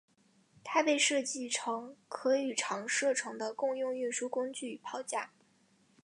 [0.63, 5.31] 它被设计成可与长射程的共用运输工具与炮架。